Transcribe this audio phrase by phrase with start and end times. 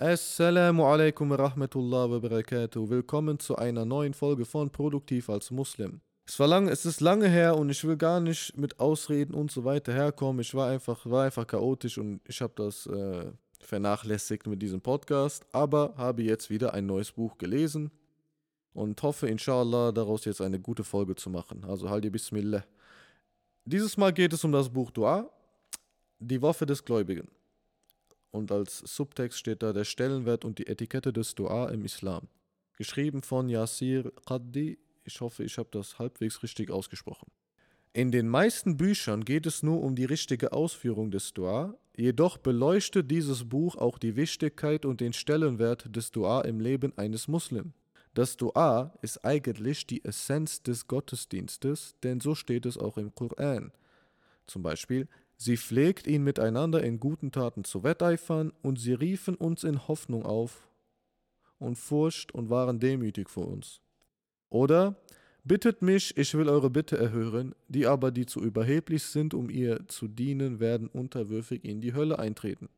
[0.00, 2.88] Assalamu alaikum wa rahmatullah wa barakatuh.
[2.88, 6.00] Willkommen zu einer neuen Folge von Produktiv als Muslim.
[6.26, 9.50] Es war lange, es ist lange her und ich will gar nicht mit Ausreden und
[9.50, 10.40] so weiter herkommen.
[10.40, 15.44] Ich war einfach, war einfach chaotisch und ich habe das äh, vernachlässigt mit diesem Podcast,
[15.52, 17.90] aber habe jetzt wieder ein neues Buch gelesen
[18.72, 21.62] und hoffe inshallah daraus jetzt eine gute Folge zu machen.
[21.68, 22.64] Also halt die Bismillah.
[23.66, 25.28] Dieses Mal geht es um das Buch Dua,
[26.20, 27.28] die Waffe des Gläubigen.
[28.30, 32.28] Und als Subtext steht da der Stellenwert und die Etikette des Dua im Islam.
[32.76, 34.78] Geschrieben von Yasir Qaddi.
[35.04, 37.30] Ich hoffe, ich habe das halbwegs richtig ausgesprochen.
[37.92, 43.10] In den meisten Büchern geht es nur um die richtige Ausführung des Dua, jedoch beleuchtet
[43.10, 47.72] dieses Buch auch die Wichtigkeit und den Stellenwert des Dua im Leben eines Muslims.
[48.14, 53.72] Das Dua ist eigentlich die Essenz des Gottesdienstes, denn so steht es auch im Koran.
[54.46, 55.08] Zum Beispiel,
[55.40, 60.26] sie pflegt ihn miteinander in guten Taten zu wetteifern und sie riefen uns in Hoffnung
[60.26, 60.68] auf
[61.58, 63.80] und Furcht und waren demütig vor uns.
[64.50, 64.96] Oder,
[65.42, 69.88] bittet mich, ich will eure Bitte erhören, die aber, die zu überheblich sind, um ihr
[69.88, 72.68] zu dienen, werden unterwürfig in die Hölle eintreten.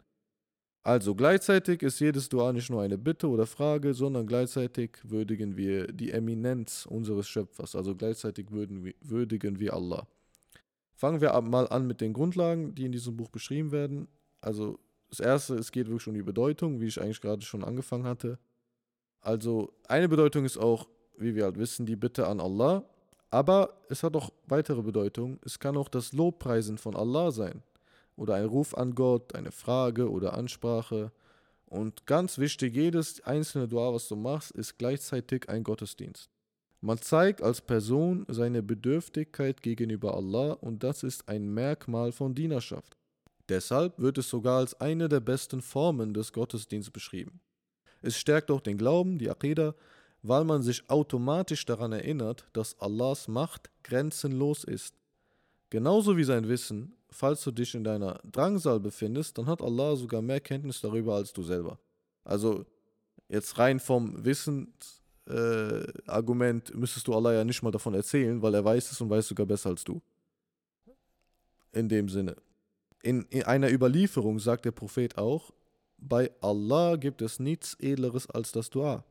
[0.84, 5.88] Also gleichzeitig ist jedes Dua nicht nur eine Bitte oder Frage, sondern gleichzeitig würdigen wir
[5.88, 10.06] die Eminenz unseres Schöpfers, also gleichzeitig würdigen wir Allah.
[11.02, 14.06] Fangen wir mal an mit den Grundlagen, die in diesem Buch beschrieben werden.
[14.40, 14.78] Also
[15.10, 18.38] das erste, es geht wirklich um die Bedeutung, wie ich eigentlich gerade schon angefangen hatte.
[19.20, 20.86] Also eine Bedeutung ist auch,
[21.18, 22.84] wie wir halt wissen, die Bitte an Allah,
[23.30, 25.40] aber es hat auch weitere Bedeutung.
[25.44, 27.64] Es kann auch das Lobpreisen von Allah sein
[28.14, 31.10] oder ein Ruf an Gott, eine Frage oder Ansprache.
[31.66, 36.30] Und ganz wichtig, jedes einzelne Dua, was du machst, ist gleichzeitig ein Gottesdienst.
[36.84, 42.96] Man zeigt als Person seine Bedürftigkeit gegenüber Allah und das ist ein Merkmal von Dienerschaft.
[43.48, 47.40] Deshalb wird es sogar als eine der besten Formen des Gottesdienstes beschrieben.
[48.00, 49.76] Es stärkt auch den Glauben, die Aqidah,
[50.22, 54.96] weil man sich automatisch daran erinnert, dass Allahs Macht grenzenlos ist.
[55.70, 60.20] Genauso wie sein Wissen, falls du dich in deiner Drangsal befindest, dann hat Allah sogar
[60.20, 61.78] mehr Kenntnis darüber als du selber.
[62.24, 62.66] Also
[63.28, 68.64] jetzt rein vom Wissensargument äh, müsstest du Allah ja nicht mal davon erzählen, weil er
[68.64, 70.00] weiß es und weiß sogar besser als du.
[71.72, 72.36] In dem Sinne.
[73.02, 75.52] In, in einer Überlieferung sagt der Prophet auch,
[75.98, 79.04] bei Allah gibt es nichts Edleres als das Dua.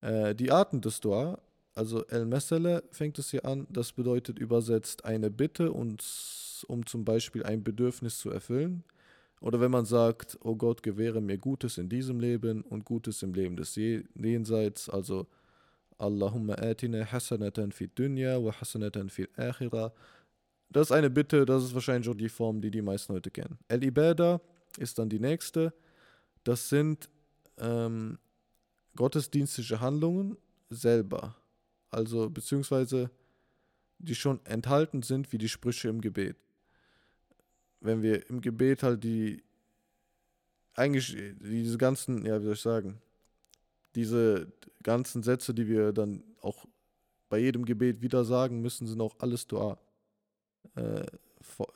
[0.00, 1.38] Äh, die Arten des Dua
[1.74, 6.04] also El-Mesele fängt es hier an, das bedeutet übersetzt eine Bitte, und,
[6.68, 8.84] um zum Beispiel ein Bedürfnis zu erfüllen.
[9.42, 13.34] Oder wenn man sagt, oh Gott, gewähre mir Gutes in diesem Leben und Gutes im
[13.34, 15.26] Leben des Jenseits, also
[15.98, 19.92] Allahumma atina hasanatan fi dunya wa hasanatan fi akhira.
[20.70, 23.58] Das ist eine Bitte, das ist wahrscheinlich auch die Form, die die meisten Leute kennen.
[23.68, 24.40] El-Ibada
[24.78, 25.74] ist dann die nächste.
[26.44, 27.10] Das sind
[27.58, 28.18] ähm,
[28.96, 30.38] gottesdienstliche Handlungen
[30.70, 31.36] selber
[31.92, 33.10] also beziehungsweise
[33.98, 36.36] die schon enthalten sind wie die Sprüche im Gebet.
[37.82, 39.42] Wenn wir im Gebet halt die,
[40.74, 43.00] eigentlich diese ganzen, ja, wie soll ich sagen,
[43.94, 46.66] diese ganzen Sätze, die wir dann auch
[47.28, 49.78] bei jedem Gebet wieder sagen müssen, sind auch alles Dua.
[50.74, 51.04] Äh,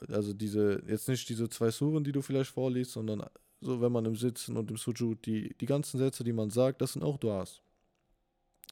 [0.07, 3.23] also diese, jetzt nicht diese zwei Suren, die du vielleicht vorliest, sondern
[3.59, 6.81] so, wenn man im Sitzen und im Sujud, die, die ganzen Sätze, die man sagt,
[6.81, 7.61] das sind auch Duas.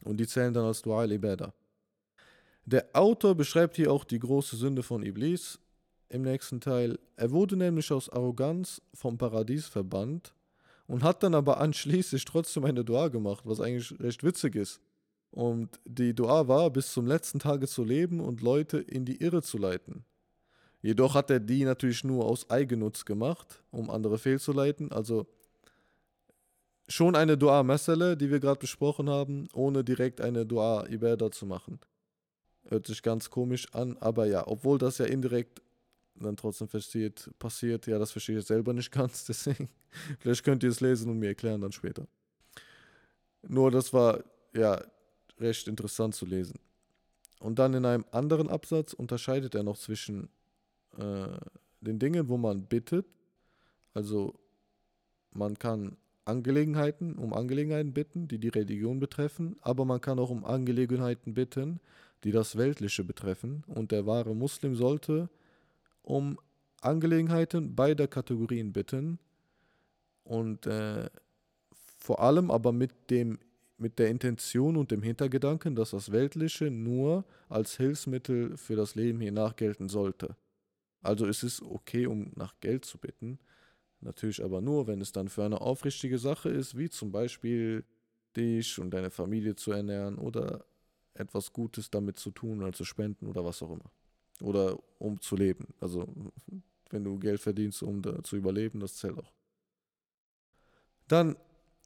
[0.03, 1.53] Und die zählen dann als Dua al-Ibadah.
[2.65, 5.59] Der Autor beschreibt hier auch die große Sünde von Iblis
[6.15, 6.97] im nächsten Teil.
[7.17, 10.33] Er wurde nämlich aus Arroganz vom Paradies verbannt
[10.87, 14.81] und hat dann aber anschließend trotzdem eine Dua gemacht, was eigentlich recht witzig ist.
[15.31, 19.43] Und die Dua war, bis zum letzten Tage zu leben und Leute in die Irre
[19.43, 20.05] zu leiten.
[20.81, 24.91] Jedoch hat er die natürlich nur aus Eigennutz gemacht, um andere fehlzuleiten.
[24.91, 25.27] Also
[26.87, 31.79] schon eine Dua-Messele, die wir gerade besprochen haben, ohne direkt eine Dua-Ibadah zu machen.
[32.67, 35.61] Hört sich ganz komisch an, aber ja, obwohl das ja indirekt
[36.15, 39.69] dann trotzdem passiert, passiert, ja, das verstehe ich selber nicht ganz, deswegen,
[40.19, 42.07] vielleicht könnt ihr es lesen und mir erklären dann später.
[43.47, 44.23] Nur das war,
[44.53, 44.81] ja,
[45.39, 46.59] recht interessant zu lesen.
[47.39, 50.29] Und dann in einem anderen Absatz unterscheidet er noch zwischen
[50.97, 51.27] äh,
[51.81, 53.05] den Dingen, wo man bittet,
[53.93, 54.33] also
[55.31, 60.43] man kann Angelegenheiten, um Angelegenheiten bitten, die die Religion betreffen, aber man kann auch um
[60.43, 61.79] Angelegenheiten bitten,
[62.23, 63.63] die das Weltliche betreffen.
[63.67, 65.29] Und der wahre Muslim sollte
[66.05, 66.39] um
[66.81, 69.19] Angelegenheiten beider Kategorien bitten
[70.23, 71.09] und äh,
[71.97, 73.39] vor allem aber mit dem
[73.77, 79.19] mit der Intention und dem Hintergedanken, dass das Weltliche nur als Hilfsmittel für das Leben
[79.19, 80.37] hier nachgelten sollte.
[81.01, 83.37] Also es ist okay, um nach Geld zu bitten,
[84.05, 87.83] Natürlich aber nur, wenn es dann für eine aufrichtige Sache ist, wie zum Beispiel
[88.35, 90.63] dich und deine Familie zu ernähren oder
[91.15, 93.91] etwas Gutes damit zu tun oder zu spenden oder was auch immer.
[94.41, 95.67] Oder um zu leben.
[95.79, 96.07] Also
[96.89, 99.31] wenn du Geld verdienst, um zu überleben, das zählt auch.
[101.07, 101.35] Dann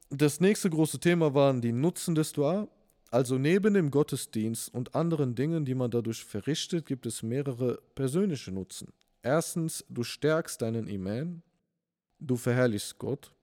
[0.09, 2.67] das nächste große Thema waren die Nutzen des Dua.
[3.11, 8.51] Also neben dem Gottesdienst und anderen Dingen, die man dadurch verrichtet, gibt es mehrere persönliche
[8.51, 8.93] Nutzen.
[9.21, 11.41] Erstens, du stärkst deinen Iman,
[12.19, 13.33] du verherrlichst Gott,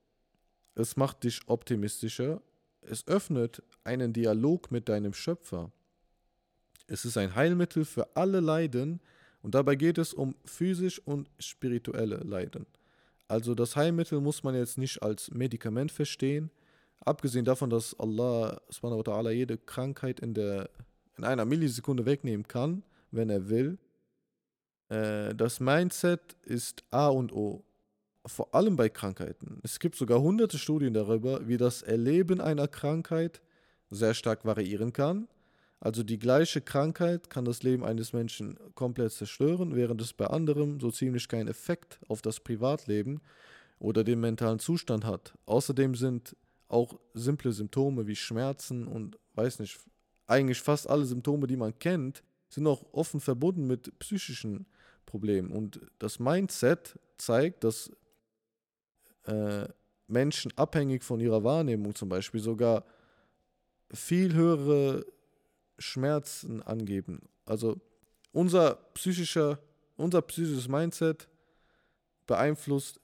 [0.75, 2.41] es macht dich optimistischer,
[2.81, 5.71] es öffnet einen Dialog mit deinem Schöpfer.
[6.87, 9.01] Es ist ein Heilmittel für alle Leiden
[9.41, 12.65] und dabei geht es um physisch und spirituelle Leiden.
[13.27, 16.49] Also das Heilmittel muss man jetzt nicht als Medikament verstehen,
[17.01, 20.69] abgesehen davon, dass Allah subhanahu wa ta'ala jede Krankheit in, der,
[21.17, 23.77] in einer Millisekunde wegnehmen kann, wenn er will.
[24.89, 27.65] Äh, das Mindset ist A und O,
[28.25, 29.59] vor allem bei Krankheiten.
[29.63, 33.41] Es gibt sogar hunderte Studien darüber, wie das Erleben einer Krankheit
[33.89, 35.27] sehr stark variieren kann.
[35.79, 40.79] Also die gleiche Krankheit kann das Leben eines Menschen komplett zerstören, während es bei anderem
[40.79, 43.21] so ziemlich keinen Effekt auf das Privatleben
[43.79, 45.33] oder den mentalen Zustand hat.
[45.45, 46.35] Außerdem sind
[46.67, 49.79] auch simple Symptome wie Schmerzen und weiß nicht,
[50.25, 54.65] eigentlich fast alle Symptome, die man kennt, sind auch offen verbunden mit psychischen
[55.05, 55.51] Problemen.
[55.51, 57.91] Und das Mindset zeigt, dass
[59.23, 59.67] äh,
[60.07, 62.85] Menschen abhängig von ihrer Wahrnehmung zum Beispiel sogar
[63.93, 65.05] viel höhere
[65.77, 67.29] Schmerzen angeben.
[67.45, 67.79] Also
[68.31, 69.59] unser psychischer,
[69.95, 71.27] unser psychisches Mindset
[72.25, 72.99] beeinflusst,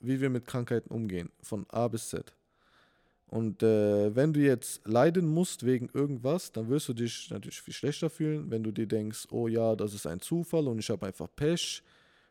[0.00, 2.34] wie wir mit Krankheiten umgehen, von A bis Z.
[3.26, 7.74] Und äh, wenn du jetzt leiden musst wegen irgendwas, dann wirst du dich natürlich viel
[7.74, 11.06] schlechter fühlen, wenn du dir denkst, oh ja, das ist ein Zufall und ich habe
[11.06, 11.82] einfach Pech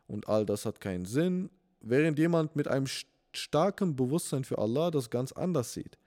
[0.07, 1.49] und all das hat keinen Sinn.
[1.79, 2.87] Während jemand mit einem
[3.33, 5.97] starken Bewusstsein für Allah das ganz anders sieht.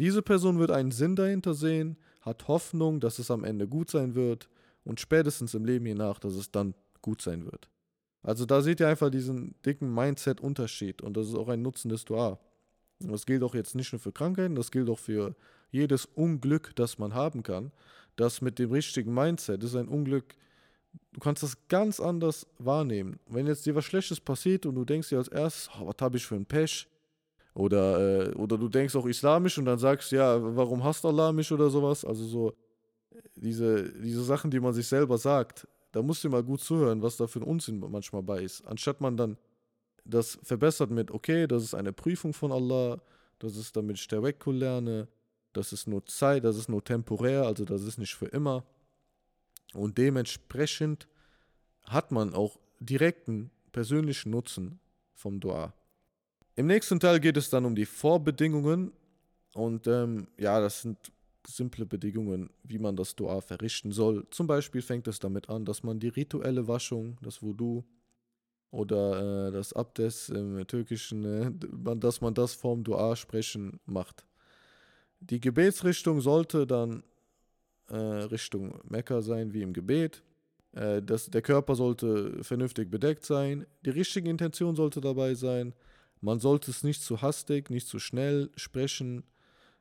[0.00, 4.14] Diese Person wird einen Sinn dahinter sehen hat Hoffnung, dass es am Ende gut sein
[4.14, 4.48] wird
[4.84, 7.70] und spätestens im Leben hiernach, dass es dann gut sein wird.
[8.22, 12.04] Also da seht ihr einfach diesen dicken Mindset-Unterschied und das ist auch ein Nutzen des
[12.04, 12.38] Dua.
[13.02, 15.34] Und das gilt auch jetzt nicht nur für Krankheiten, das gilt auch für
[15.70, 17.72] jedes Unglück, das man haben kann.
[18.16, 20.34] Das mit dem richtigen Mindset ist ein Unglück,
[21.12, 23.18] du kannst das ganz anders wahrnehmen.
[23.26, 26.18] Wenn jetzt dir was Schlechtes passiert und du denkst dir als erstes, oh, was habe
[26.18, 26.89] ich für ein Pech,
[27.54, 31.50] oder, äh, oder du denkst auch islamisch und dann sagst, ja, warum hasst Allah mich
[31.52, 32.04] oder sowas.
[32.04, 32.54] Also so
[33.34, 37.16] diese, diese Sachen, die man sich selber sagt, da musst du mal gut zuhören, was
[37.16, 38.66] da für ein Unsinn manchmal bei ist.
[38.66, 39.36] Anstatt man dann
[40.04, 43.00] das verbessert mit, okay, das ist eine Prüfung von Allah,
[43.38, 45.08] das ist damit ich Tawakkul lerne,
[45.52, 48.64] das ist nur Zeit, das ist nur temporär, also das ist nicht für immer.
[49.74, 51.08] Und dementsprechend
[51.84, 54.80] hat man auch direkten persönlichen Nutzen
[55.14, 55.72] vom Dua.
[56.60, 58.92] Im nächsten Teil geht es dann um die Vorbedingungen.
[59.54, 60.98] Und ähm, ja, das sind
[61.46, 64.26] simple Bedingungen, wie man das Dua verrichten soll.
[64.28, 67.82] Zum Beispiel fängt es damit an, dass man die rituelle Waschung, das Voodoo
[68.70, 71.50] oder äh, das Abdes im Türkischen, äh,
[71.96, 74.26] dass man das vorm Dua sprechen macht.
[75.20, 77.02] Die Gebetsrichtung sollte dann
[77.88, 80.22] äh, Richtung Mekka sein, wie im Gebet.
[80.72, 83.64] Äh, das, der Körper sollte vernünftig bedeckt sein.
[83.86, 85.72] Die richtige Intention sollte dabei sein.
[86.20, 89.24] Man sollte es nicht zu hastig, nicht zu schnell sprechen.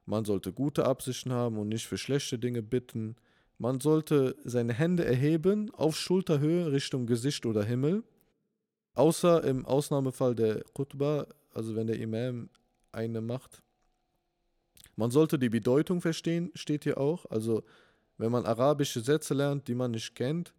[0.05, 3.15] Man sollte gute Absichten haben und nicht für schlechte Dinge bitten.
[3.58, 8.03] Man sollte seine Hände erheben auf Schulterhöhe Richtung Gesicht oder Himmel.
[8.93, 12.50] Außer im Ausnahmefall der Qutba, also wenn der Imam
[12.91, 13.62] eine macht.
[14.96, 17.25] Man sollte die Bedeutung verstehen, steht hier auch.
[17.29, 17.63] Also
[18.17, 20.53] wenn man arabische Sätze lernt, die man nicht kennt,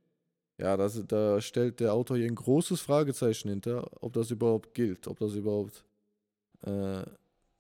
[0.61, 5.09] ja, das, da stellt der Autor hier ein großes Fragezeichen hinter, ob das überhaupt gilt,
[5.09, 5.85] ob das überhaupt
[6.67, 7.03] äh,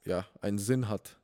[0.05, 1.19] ja, einen Sinn hat.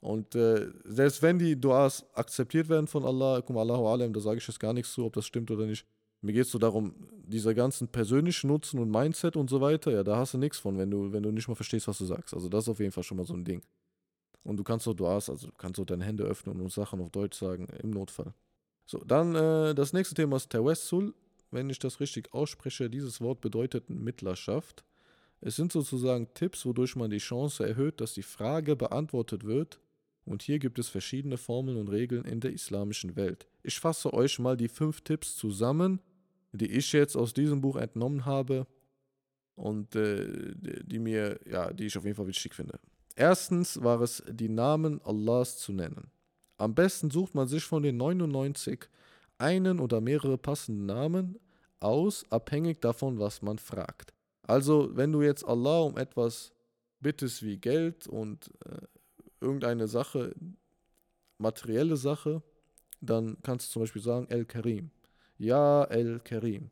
[0.00, 4.38] Und äh, selbst wenn die Duas akzeptiert werden von Allah, kum Allahu alam, da sage
[4.38, 5.86] ich jetzt gar nichts zu, ob das stimmt oder nicht.
[6.20, 6.94] Mir geht es so darum,
[7.24, 10.78] dieser ganzen persönlichen Nutzen und Mindset und so weiter, ja, da hast du nichts von,
[10.78, 12.34] wenn du, wenn du nicht mal verstehst, was du sagst.
[12.34, 13.62] Also das ist auf jeden Fall schon mal so ein Ding.
[14.42, 17.10] Und du kannst auch Duas, also du kannst auch deine Hände öffnen und Sachen auf
[17.10, 18.34] Deutsch sagen, im Notfall.
[18.86, 21.14] So, dann äh, das nächste Thema ist Tawassul.
[21.50, 24.84] Wenn ich das richtig ausspreche, dieses Wort bedeutet Mittlerschaft.
[25.40, 29.78] Es sind sozusagen Tipps, wodurch man die Chance erhöht, dass die Frage beantwortet wird.
[30.24, 33.46] Und hier gibt es verschiedene Formeln und Regeln in der islamischen Welt.
[33.62, 36.00] Ich fasse euch mal die fünf Tipps zusammen,
[36.52, 38.66] die ich jetzt aus diesem Buch entnommen habe
[39.54, 42.78] und äh, die mir, ja, die ich auf jeden Fall wichtig finde.
[43.16, 46.10] Erstens war es, die Namen Allahs zu nennen.
[46.56, 48.88] Am besten sucht man sich von den 99
[49.38, 51.38] einen oder mehrere passende Namen
[51.80, 54.14] aus, abhängig davon, was man fragt.
[54.42, 56.52] Also, wenn du jetzt Allah um etwas
[57.00, 58.78] bittest wie Geld und äh,
[59.40, 60.34] irgendeine Sache,
[61.38, 62.42] materielle Sache,
[63.00, 64.90] dann kannst du zum Beispiel sagen El Karim.
[65.38, 66.70] Ja, El Karim.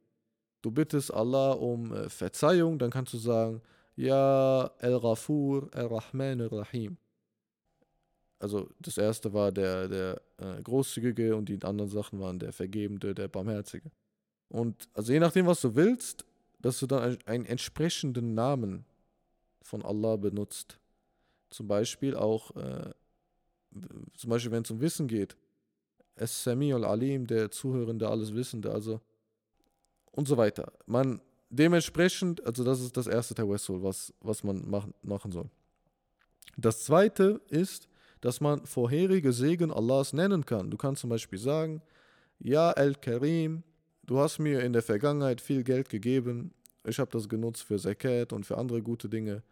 [0.63, 3.61] Du bittest Allah um äh, Verzeihung, dann kannst du sagen
[3.97, 6.97] Ja, El Rafur, El Rahman, El Rahim.
[8.43, 13.15] Also das erste war der, der äh, Großzügige und die anderen Sachen waren der Vergebende,
[13.15, 13.93] der Barmherzige.
[14.49, 16.25] Und also je nachdem, was du willst,
[16.59, 18.85] dass du dann einen entsprechenden Namen
[19.63, 20.81] von Allah benutzt.
[21.51, 22.91] Zum Beispiel auch, äh,
[24.15, 25.37] zum Beispiel wenn es um Wissen geht,
[26.17, 29.01] Es-Sami al-Alim, der Zuhörende, alles Wissende, also
[30.11, 30.73] und so weiter.
[30.87, 35.49] Man dementsprechend, also das ist das erste Tawassul, was, was man machen, machen soll.
[36.57, 37.89] Das zweite ist,
[38.23, 40.71] dass man vorherige Segen Allahs nennen kann.
[40.71, 41.83] Du kannst zum Beispiel sagen,
[42.39, 43.63] ja, El-Karim,
[44.05, 48.33] du hast mir in der Vergangenheit viel Geld gegeben, ich habe das genutzt für Zakat
[48.33, 49.43] und für andere gute Dinge.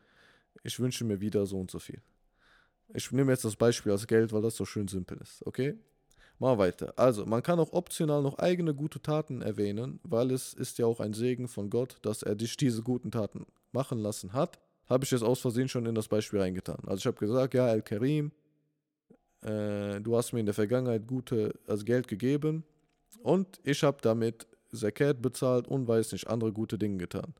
[0.62, 2.00] Ich wünsche mir wieder so und so viel.
[2.92, 5.74] Ich nehme jetzt das Beispiel als Geld, weil das so schön simpel ist, okay?
[6.38, 6.92] Mal weiter.
[6.96, 10.98] Also, man kann auch optional noch eigene gute Taten erwähnen, weil es ist ja auch
[10.98, 14.58] ein Segen von Gott, dass er dich diese guten Taten machen lassen hat.
[14.88, 16.80] Habe ich jetzt aus Versehen schon in das Beispiel reingetan.
[16.86, 18.32] Also ich habe gesagt, ja, El-Karim,
[19.42, 22.64] äh, du hast mir in der Vergangenheit gute, also Geld gegeben
[23.22, 27.34] und ich habe damit Zakat bezahlt und weiß nicht, andere gute Dinge getan.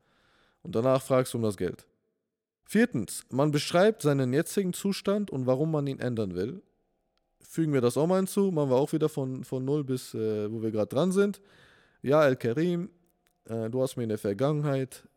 [0.63, 1.87] Und danach fragst du um das Geld.
[2.65, 6.61] Viertens, man beschreibt seinen jetzigen Zustand und warum man ihn ändern will
[7.51, 8.49] fügen wir das auch mal hinzu.
[8.51, 11.41] Machen wir auch wieder von, von 0 bis, äh, wo wir gerade dran sind.
[12.01, 12.89] Ja, El-Karim,
[13.45, 15.07] äh, du hast mir in der Vergangenheit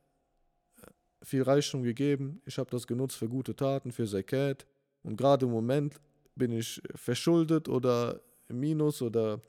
[0.82, 0.86] äh,
[1.22, 2.42] viel Reichtum gegeben.
[2.44, 4.66] Ich habe das genutzt für gute Taten, für Zakat.
[5.04, 6.00] Und gerade im Moment
[6.36, 9.40] bin ich verschuldet oder im Minus oder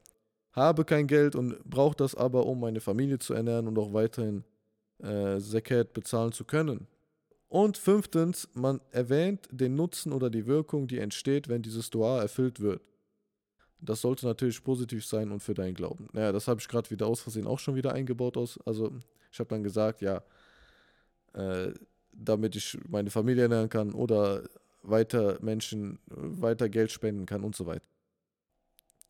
[0.53, 4.43] habe kein Geld und brauche das aber, um meine Familie zu ernähren und auch weiterhin
[4.99, 6.87] äh, Zakat bezahlen zu können.
[7.47, 12.59] Und fünftens, man erwähnt den Nutzen oder die Wirkung, die entsteht, wenn dieses Dua erfüllt
[12.59, 12.81] wird.
[13.79, 16.07] Das sollte natürlich positiv sein und für deinen Glauben.
[16.13, 18.35] Naja, das habe ich gerade wieder aus Versehen auch schon wieder eingebaut.
[18.37, 18.59] Aus.
[18.65, 18.91] Also
[19.31, 20.23] ich habe dann gesagt, ja,
[21.33, 21.71] äh,
[22.11, 24.43] damit ich meine Familie ernähren kann oder
[24.89, 27.87] weiter Menschen weiter Geld spenden kann und so weiter.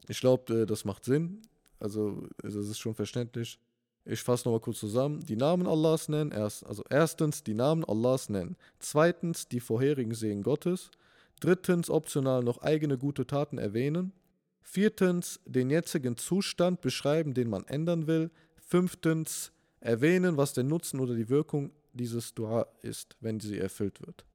[0.07, 1.41] Ich glaube, äh, das macht Sinn.
[1.79, 3.59] Also es ist schon verständlich.
[4.05, 5.19] Ich fasse nochmal kurz zusammen.
[5.21, 6.31] Die Namen Allahs nennen.
[6.31, 8.55] Erst, also erstens die Namen Allahs nennen.
[8.79, 10.91] Zweitens die vorherigen Segen Gottes.
[11.39, 14.13] Drittens optional noch eigene gute Taten erwähnen.
[14.61, 18.29] Viertens den jetzigen Zustand beschreiben, den man ändern will.
[18.57, 24.25] Fünftens erwähnen, was der Nutzen oder die Wirkung dieses Dua ist, wenn sie erfüllt wird.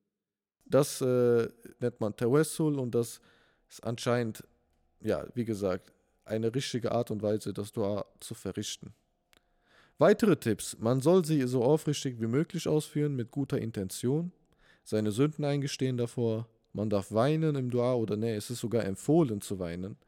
[0.71, 1.49] Das äh,
[1.81, 3.21] nennt man Tawassul und das
[3.69, 4.45] ist anscheinend,
[5.01, 5.93] ja, wie gesagt,
[6.25, 8.95] eine richtige Art und Weise, das Dua zu verrichten.
[9.99, 10.79] Weitere Tipps.
[10.79, 14.33] Man soll sie so aufrichtig wie möglich ausführen, mit guter Intention,
[14.85, 16.49] seine Sünden eingestehen davor.
[16.73, 19.99] Man darf weinen im Dua oder nee, es ist sogar empfohlen zu weinen.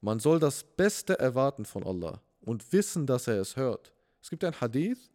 [0.00, 3.92] Man soll das Beste erwarten von Allah und wissen, dass er es hört.
[4.20, 5.10] Es gibt einen Hadith,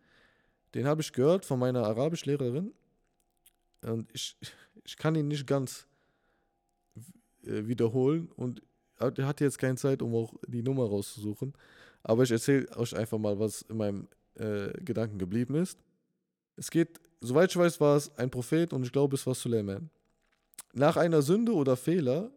[0.73, 2.73] den habe ich gehört von meiner Arabischlehrerin
[3.81, 4.37] und ich,
[4.83, 5.87] ich kann ihn nicht ganz
[7.45, 8.61] äh, wiederholen und
[8.99, 11.53] er hat jetzt keine Zeit, um auch die Nummer rauszusuchen.
[12.03, 15.77] Aber ich erzähle euch einfach mal, was in meinem äh, Gedanken geblieben ist.
[16.55, 19.89] Es geht, soweit ich weiß, war es ein Prophet und ich glaube, es war Suleiman.
[20.73, 22.31] Nach einer Sünde oder Fehler,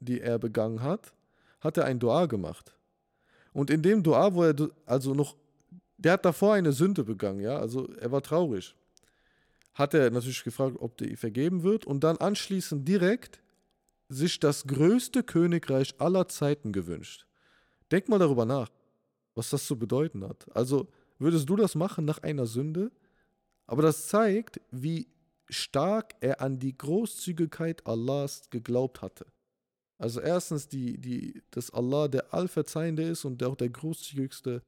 [0.00, 1.12] die er begangen hat,
[1.60, 2.74] hat er ein Dua gemacht.
[3.52, 4.54] Und in dem Dua, wo er
[4.86, 5.36] also noch,
[5.96, 8.74] der hat davor eine Sünde begangen, ja, also er war traurig.
[9.74, 13.40] Hat er natürlich gefragt, ob der vergeben wird und dann anschließend direkt
[14.08, 17.26] sich das größte Königreich aller Zeiten gewünscht.
[17.90, 18.68] Denk mal darüber nach
[19.34, 20.46] was das zu bedeuten hat.
[20.54, 20.88] Also
[21.18, 22.90] würdest du das machen nach einer Sünde?
[23.66, 25.08] Aber das zeigt, wie
[25.48, 29.26] stark er an die Großzügigkeit Allahs geglaubt hatte.
[29.98, 34.62] Also erstens, die, die, dass Allah der Allverzeihende ist und auch der großzügigste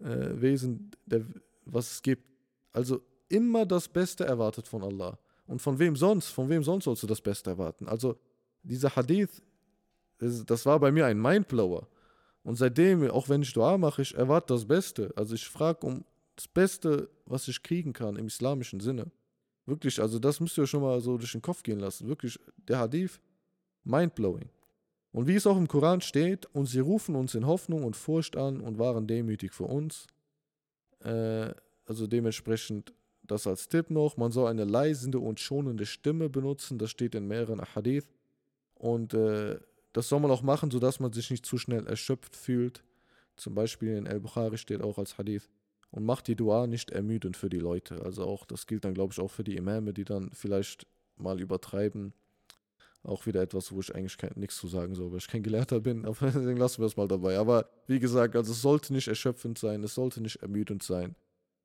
[0.00, 1.24] äh, Wesen, der,
[1.64, 2.24] was es gibt.
[2.72, 5.18] Also immer das Beste erwartet von Allah.
[5.46, 6.28] Und von wem sonst?
[6.28, 7.88] Von wem sonst sollst du das Beste erwarten?
[7.88, 8.18] Also
[8.62, 9.42] dieser Hadith,
[10.18, 11.86] das war bei mir ein Mindblower.
[12.42, 15.12] Und seitdem, auch wenn ich Dua mache, ich erwarte das Beste.
[15.16, 16.04] Also ich frage um
[16.36, 19.10] das Beste, was ich kriegen kann im islamischen Sinne.
[19.66, 22.08] Wirklich, also das müsst ihr schon mal so durch den Kopf gehen lassen.
[22.08, 23.20] Wirklich, der Hadith,
[23.84, 24.48] mindblowing.
[25.12, 28.36] Und wie es auch im Koran steht, und sie rufen uns in Hoffnung und Furcht
[28.36, 30.06] an und waren demütig für uns.
[31.00, 31.52] Äh,
[31.86, 32.92] also dementsprechend
[33.26, 34.16] das als Tipp noch.
[34.16, 36.78] Man soll eine leisende und schonende Stimme benutzen.
[36.78, 38.06] Das steht in mehreren Hadith.
[38.74, 39.58] Und äh,
[39.92, 42.84] das soll man auch machen, sodass man sich nicht zu schnell erschöpft fühlt.
[43.36, 45.48] Zum Beispiel in El-Bukhari steht auch als Hadith.
[45.90, 48.02] Und mach die Dua nicht ermüdend für die Leute.
[48.02, 51.40] Also auch, das gilt dann, glaube ich, auch für die Imame, die dann vielleicht mal
[51.40, 52.12] übertreiben.
[53.02, 56.04] Auch wieder etwas, wo ich eigentlich nichts zu sagen soll, weil ich kein Gelehrter bin,
[56.04, 57.38] aber deswegen lassen wir es mal dabei.
[57.38, 61.14] Aber wie gesagt, also es sollte nicht erschöpfend sein, es sollte nicht ermüdend sein.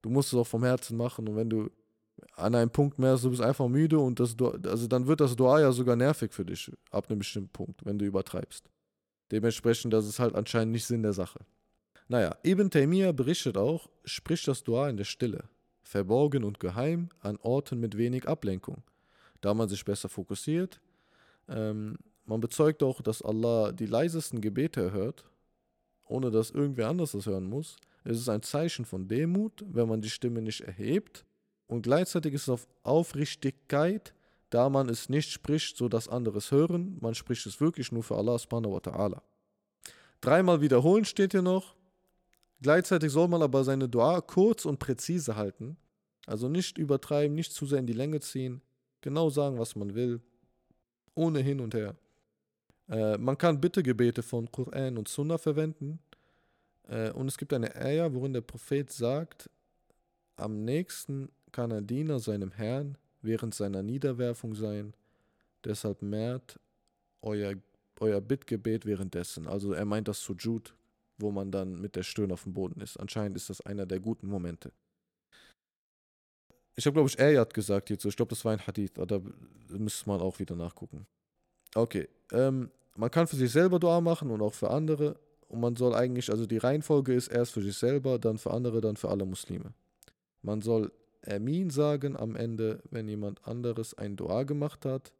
[0.01, 1.69] Du musst es auch vom Herzen machen und wenn du
[2.35, 5.59] an einem Punkt merkst, du bist einfach müde und das also dann wird das Dua
[5.59, 8.69] ja sogar nervig für dich ab einem bestimmten Punkt, wenn du übertreibst.
[9.31, 11.39] Dementsprechend, das ist halt anscheinend nicht Sinn der Sache.
[12.07, 15.45] Naja, Ibn Taymiyyah berichtet auch, spricht das Dua in der Stille,
[15.83, 18.83] verborgen und geheim, an Orten mit wenig Ablenkung,
[19.39, 20.81] da man sich besser fokussiert.
[21.47, 25.25] Ähm, man bezeugt auch, dass Allah die leisesten Gebete erhört,
[26.05, 27.77] ohne dass irgendwer anders das hören muss.
[28.03, 31.25] Es ist ein Zeichen von Demut, wenn man die Stimme nicht erhebt.
[31.67, 34.13] Und gleichzeitig ist es auf Aufrichtigkeit,
[34.49, 36.97] da man es nicht spricht, so dass andere es hören.
[36.99, 39.21] Man spricht es wirklich nur für Allah subhanahu wa ta'ala.
[40.19, 41.75] Dreimal wiederholen steht hier noch.
[42.61, 45.77] Gleichzeitig soll man aber seine Dua kurz und präzise halten.
[46.27, 48.61] Also nicht übertreiben, nicht zu sehr in die Länge ziehen.
[49.01, 50.21] Genau sagen, was man will.
[51.15, 51.95] Ohne hin und her.
[52.87, 55.99] Äh, man kann Bittegebete von Koran und Sunnah verwenden.
[56.87, 59.49] Äh, und es gibt eine Eier, worin der Prophet sagt,
[60.35, 64.93] am nächsten kann ein Diener seinem Herrn während seiner Niederwerfung sein.
[65.63, 66.59] Deshalb mehrt
[67.21, 67.53] euer,
[67.99, 69.47] euer Bittgebet währenddessen.
[69.47, 70.73] Also er meint das Sujud,
[71.17, 72.97] wo man dann mit der Stirn auf dem Boden ist.
[72.97, 74.71] Anscheinend ist das einer der guten Momente.
[76.75, 78.07] Ich habe, glaube ich, Ayat gesagt hierzu.
[78.07, 78.93] Ich glaube, das war ein Hadith.
[78.95, 79.21] Da
[79.69, 81.05] müsste man auch wieder nachgucken.
[81.75, 82.07] Okay.
[82.31, 85.19] Ähm, man kann für sich selber Dua machen und auch für andere.
[85.51, 88.79] Und man soll eigentlich, also die Reihenfolge ist erst für sich selber, dann für andere,
[88.79, 89.73] dann für alle Muslime.
[90.41, 90.93] Man soll
[91.27, 95.11] Amin sagen am Ende, wenn jemand anderes ein Dua gemacht hat.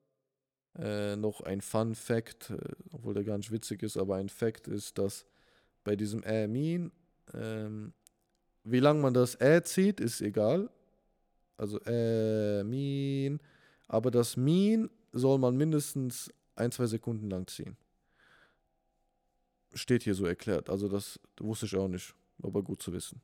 [0.79, 2.57] Äh, noch ein Fun Fact, äh,
[2.93, 5.25] obwohl der gar nicht witzig ist, aber ein Fact ist, dass
[5.83, 6.93] bei diesem Amin,
[7.33, 7.91] ähm,
[8.63, 10.69] wie lange man das Ä zieht, ist egal.
[11.57, 13.41] Also Amin.
[13.89, 17.75] Aber das Min soll man mindestens ein, zwei Sekunden lang ziehen.
[19.73, 20.69] Steht hier so erklärt.
[20.69, 23.21] Also das wusste ich auch nicht, aber gut zu wissen.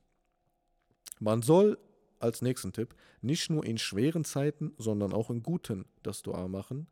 [1.19, 1.77] Man soll
[2.19, 6.87] als nächsten Tipp nicht nur in schweren Zeiten, sondern auch in guten das Dua machen,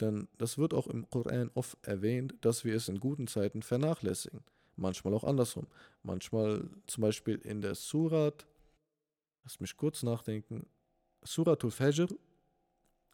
[0.00, 4.40] denn das wird auch im Koran oft erwähnt, dass wir es in guten Zeiten vernachlässigen.
[4.76, 5.66] Manchmal auch andersrum.
[6.02, 8.46] Manchmal zum Beispiel in der Surat,
[9.44, 10.66] lass mich kurz nachdenken,
[11.22, 12.08] Suratul Fajr,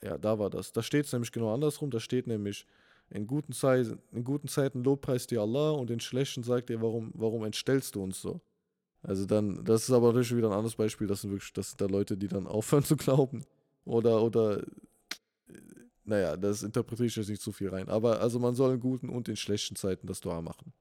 [0.03, 0.73] ja, da war das.
[0.73, 1.91] Da steht es nämlich genau andersrum.
[1.91, 2.67] Da steht nämlich,
[3.13, 7.13] in guten, Zeiten, in guten Zeiten lobpreist dir Allah und in schlechten sagt dir, warum,
[7.15, 8.41] warum entstellst du uns so?
[9.03, 11.81] Also dann, das ist aber natürlich wieder ein anderes Beispiel, das sind wirklich, das sind
[11.81, 13.45] da Leute, die dann aufhören zu glauben.
[13.85, 14.63] Oder, oder,
[16.05, 17.89] naja, das interpretiere ich jetzt nicht zu viel rein.
[17.89, 20.73] Aber also man soll in guten und in schlechten Zeiten das Dua machen.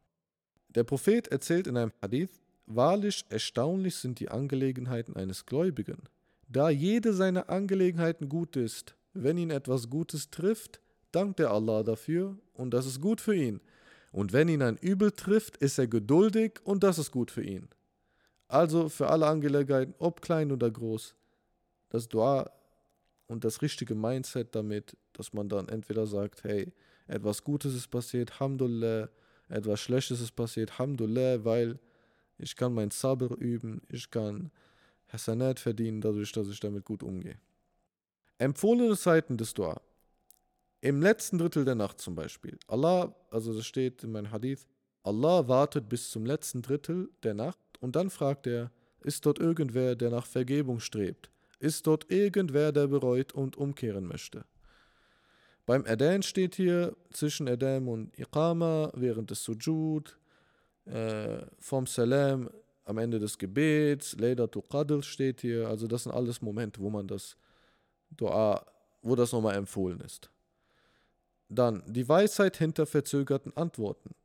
[0.70, 6.04] Der Prophet erzählt in einem Hadith, wahrlich erstaunlich sind die Angelegenheiten eines Gläubigen.
[6.48, 10.80] Da jede seiner Angelegenheiten gut ist, wenn ihn etwas Gutes trifft,
[11.12, 13.62] dankt er Allah dafür und das ist gut für ihn.
[14.12, 17.70] Und wenn ihn ein Übel trifft, ist er geduldig und das ist gut für ihn.
[18.48, 21.16] Also für alle Angelegenheiten, ob klein oder groß,
[21.90, 22.52] das Dua
[23.28, 26.74] und das richtige Mindset damit, dass man dann entweder sagt, hey,
[27.08, 29.10] etwas Gutes ist passiert, Hamdulillah,
[29.48, 31.80] etwas Schlechtes ist passiert, Hamdulillah, weil
[32.38, 34.52] ich kann mein Sabr üben, ich kann
[35.12, 37.38] Hasanat verdienen, dadurch, dass ich damit gut umgehe.
[38.38, 39.80] Empfohlene Zeiten des Dua.
[40.82, 42.58] Im letzten Drittel der Nacht zum Beispiel.
[42.68, 44.66] Allah, also das steht in meinem Hadith,
[45.04, 48.72] Allah wartet bis zum letzten Drittel der Nacht und dann fragt er,
[49.04, 51.30] ist dort irgendwer, der nach Vergebung strebt?
[51.60, 54.44] Ist dort irgendwer, der bereut und umkehren möchte?
[55.68, 60.18] Beim Adan steht hier zwischen Adam und Iqama während des Sujud,
[60.86, 62.50] äh, vom Salam
[62.86, 65.68] am Ende des Gebets, Laylatul Qadr steht hier.
[65.68, 67.38] Also das sind alles Momente, wo man das
[68.10, 68.66] Dua,
[69.04, 70.31] wo das nochmal empfohlen ist.
[71.54, 74.16] Dann die Weisheit hinter verzögerten Antworten.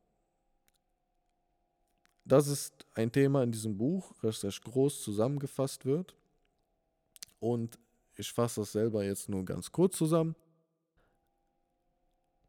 [2.23, 6.15] Das ist ein Thema in diesem Buch, das recht groß zusammengefasst wird.
[7.41, 7.77] Und
[8.15, 10.35] ich fasse das selber jetzt nur ganz kurz zusammen.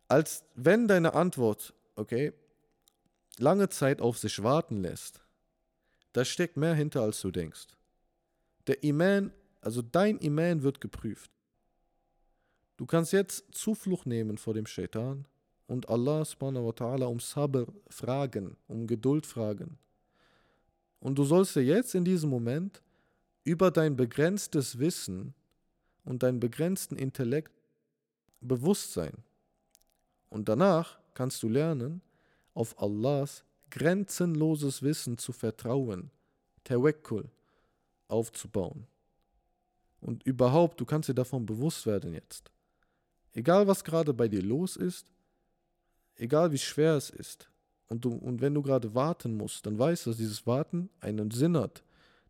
[0.07, 2.33] Als wenn deine Antwort, okay,
[3.37, 5.21] lange Zeit auf sich warten lässt,
[6.13, 7.67] da steckt mehr hinter, als du denkst.
[8.69, 11.33] Der Iman, also dein Iman wird geprüft.
[12.79, 15.27] Du kannst jetzt Zuflucht nehmen vor dem Shaitan
[15.67, 19.79] und Allah subhanahu wa ta'ala um Sabr fragen, um Geduld fragen.
[21.01, 22.81] Und du sollst dir jetzt in diesem Moment
[23.43, 25.35] über dein begrenztes Wissen
[26.05, 27.53] und deinen begrenzten Intellekt
[28.41, 29.25] bewusst sein.
[30.29, 32.01] Und danach kannst du lernen,
[32.55, 36.13] auf Allahs grenzenloses Wissen zu vertrauen.
[36.63, 37.29] Tawakkul.
[38.07, 38.87] aufzubauen.
[40.01, 42.53] Und überhaupt, du kannst dir davon bewusst werden jetzt.
[43.39, 45.13] Egal, was gerade bei dir los ist,
[46.17, 47.49] egal wie schwer es ist,
[47.87, 51.31] und, du, und wenn du gerade warten musst, dann weißt du, dass dieses Warten einen
[51.31, 51.85] Sinn hat.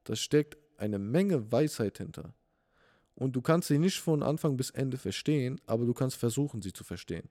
[0.04, 2.34] Da steckt eine Menge Weisheit hinter.
[3.14, 6.74] Und du kannst sie nicht von Anfang bis Ende verstehen, aber du kannst versuchen, sie
[6.74, 7.30] zu verstehen.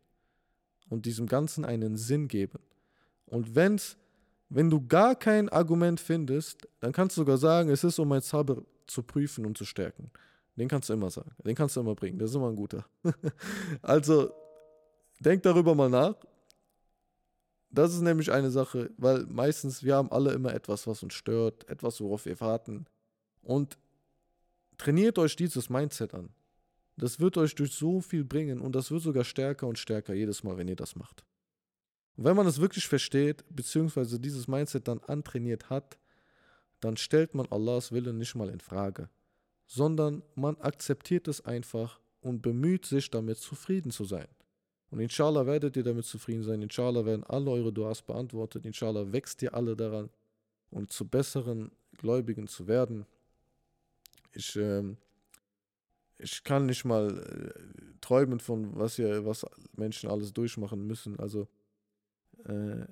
[0.90, 2.58] Und diesem Ganzen einen Sinn geben.
[3.28, 3.96] Und wenn's,
[4.50, 8.24] wenn du gar kein Argument findest, dann kannst du sogar sagen, es ist, um mein
[8.24, 10.10] Zauber zu prüfen und zu stärken.
[10.58, 11.32] Den kannst du immer sagen.
[11.46, 12.18] Den kannst du immer bringen.
[12.20, 12.86] Das ist immer ein guter.
[13.82, 14.32] also,
[15.20, 16.16] denk darüber mal nach.
[17.70, 21.70] Das ist nämlich eine Sache, weil meistens wir haben alle immer etwas, was uns stört,
[21.70, 22.86] etwas, worauf wir warten.
[23.42, 23.78] Und
[24.78, 26.30] Trainiert euch dieses Mindset an.
[26.98, 30.44] Das wird euch durch so viel bringen und das wird sogar stärker und stärker jedes
[30.44, 31.24] Mal, wenn ihr das macht.
[32.16, 35.98] Und wenn man es wirklich versteht, beziehungsweise dieses Mindset dann antrainiert hat,
[36.80, 39.10] dann stellt man Allahs Willen nicht mal in Frage,
[39.68, 44.28] sondern man akzeptiert es einfach und bemüht sich damit zufrieden zu sein.
[44.90, 49.42] Und inshallah werdet ihr damit zufrieden sein, inshallah werden alle eure Duas beantwortet, inshallah wächst
[49.42, 50.10] ihr alle daran
[50.72, 53.06] und zu besseren Gläubigen zu werden.
[54.32, 54.84] Ich, äh,
[56.18, 61.20] ich kann nicht mal äh, träumen von, was hier, was Menschen alles durchmachen müssen.
[61.20, 61.50] Also
[62.46, 62.86] äh,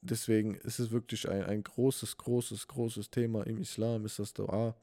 [0.00, 4.74] deswegen ist es wirklich ein, ein großes, großes, großes Thema im Islam, ist das Dua.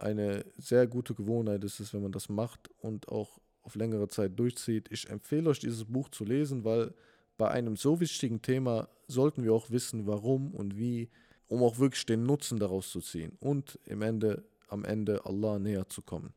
[0.00, 4.38] Eine sehr gute Gewohnheit ist es, wenn man das macht und auch auf längere Zeit
[4.38, 4.88] durchzieht.
[4.90, 6.94] Ich empfehle euch, dieses Buch zu lesen, weil
[7.36, 11.10] bei einem so wichtigen Thema sollten wir auch wissen, warum und wie
[11.48, 15.86] um auch wirklich den Nutzen daraus zu ziehen und im Ende, am Ende Allah näher
[15.88, 16.32] zu kommen.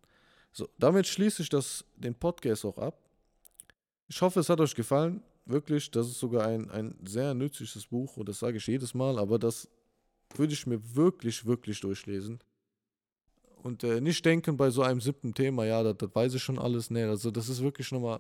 [0.52, 3.00] So, damit schließe ich das, den Podcast auch ab.
[4.08, 5.22] Ich hoffe, es hat euch gefallen.
[5.46, 9.20] Wirklich, das ist sogar ein, ein sehr nützliches Buch und das sage ich jedes Mal,
[9.20, 9.70] aber das
[10.36, 12.40] würde ich mir wirklich, wirklich durchlesen.
[13.64, 16.60] Und äh, nicht denken bei so einem siebten Thema, ja, das, das weiß ich schon
[16.60, 16.90] alles.
[16.90, 18.20] Nee, also das ist wirklich nochmal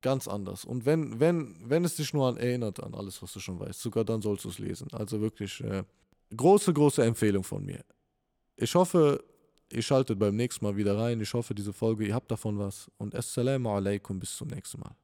[0.00, 0.64] ganz anders.
[0.64, 3.80] Und wenn, wenn, wenn es dich nur an erinnert, an alles, was du schon weißt,
[3.80, 4.88] sogar dann sollst du es lesen.
[4.92, 5.60] Also wirklich.
[5.62, 5.84] Äh,
[6.34, 7.84] große, große Empfehlung von mir.
[8.56, 9.22] Ich hoffe,
[9.70, 11.20] ihr schaltet beim nächsten Mal wieder rein.
[11.20, 12.90] Ich hoffe, diese Folge, ihr habt davon was.
[12.96, 14.96] Und Assalamu alaikum, bis zum nächsten Mal.